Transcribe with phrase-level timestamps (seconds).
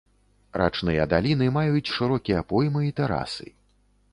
[0.61, 3.47] Рачныя даліны маюць шырокія поймы і тэрасы.